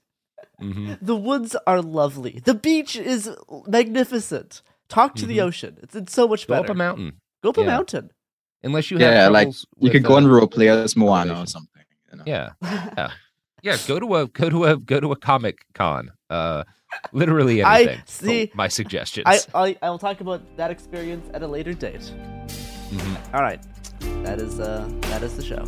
[0.58, 2.40] hmm The woods are lovely.
[2.44, 3.30] The beach is
[3.68, 4.62] magnificent.
[4.88, 5.42] Talk to the Mhm.
[5.44, 5.78] ocean.
[5.82, 6.62] It's, it's so much better.
[6.62, 7.20] Go up a mountain.
[7.42, 8.10] Go up a mountain.
[8.62, 11.40] Unless you have Yeah, like you with, could go uh, and role play as Moana
[11.42, 11.82] or something.
[12.10, 12.24] You know?
[12.26, 12.50] Yeah.
[12.62, 13.10] Yeah.
[13.62, 16.10] Yeah, go to a go to a go to a comic con.
[16.30, 16.62] Uh
[17.12, 18.00] literally I- anything.
[18.06, 19.26] for see, my suggestions.
[19.26, 22.12] I, I I will talk about that experience at a later date.
[22.90, 23.34] Mhm.
[23.34, 23.60] All right,
[24.24, 25.64] that is uh that is the show.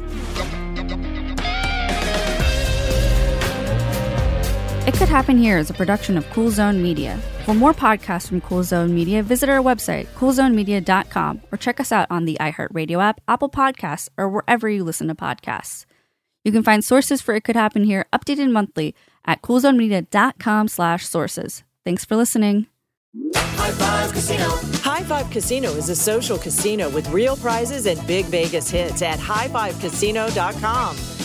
[4.86, 7.18] It Could Happen Here is a production of Cool Zone Media.
[7.44, 12.06] For more podcasts from Cool Zone Media, visit our website, coolzonemedia.com, or check us out
[12.10, 15.84] on the iHeartRadio app, Apple Podcasts, or wherever you listen to podcasts.
[16.42, 18.94] You can find sources for It Could Happen Here updated monthly
[19.28, 21.62] at coolzonemedia.com slash sources.
[21.84, 22.66] Thanks for listening.
[23.36, 24.48] High Five Casino.
[24.82, 29.18] High Five Casino is a social casino with real prizes and big Vegas hits at
[29.18, 31.17] highfivecasino.com.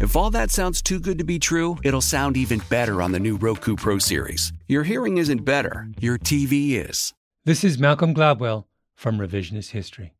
[0.00, 3.20] If all that sounds too good to be true, it'll sound even better on the
[3.20, 4.50] new Roku Pro Series.
[4.66, 7.12] Your hearing isn't better, your TV is.
[7.44, 10.14] This is Malcolm Gladwell from Revisionist History.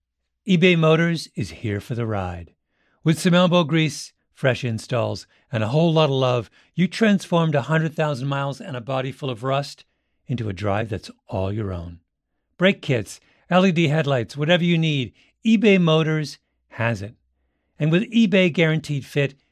[0.46, 2.52] eBay Motors is here for the ride.
[3.04, 8.28] With some elbow grease, fresh installs, and a whole lot of love, you transformed 100,000
[8.28, 9.86] miles and a body full of rust
[10.26, 12.00] into a drive that's all your own.
[12.58, 13.18] Brake kits,
[13.50, 16.36] LED headlights, whatever you need, eBay Motors
[16.68, 17.14] has it.
[17.78, 19.36] And with eBay Guaranteed Fit,